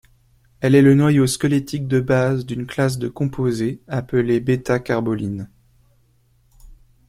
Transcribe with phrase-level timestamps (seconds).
[0.61, 5.47] Elle est le noyau squelettique de base d'une classe de composés appelés β-carbolines.